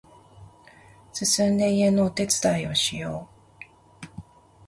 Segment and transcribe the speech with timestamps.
[1.13, 3.29] すすんで家のお手伝いをしよ
[4.01, 4.07] う